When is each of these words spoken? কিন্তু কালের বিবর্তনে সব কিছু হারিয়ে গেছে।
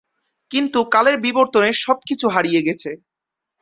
কিন্তু 0.51 0.79
কালের 0.93 1.17
বিবর্তনে 1.21 1.69
সব 1.83 1.97
কিছু 2.09 2.25
হারিয়ে 2.27 2.61
গেছে। 2.67 2.89